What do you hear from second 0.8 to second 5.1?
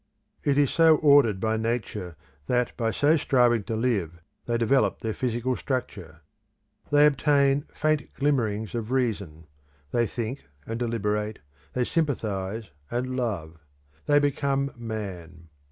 ordered by Nature, that by so striving to live they develop